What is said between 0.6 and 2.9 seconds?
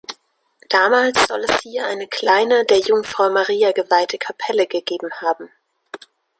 Damals soll es hier eine kleine, der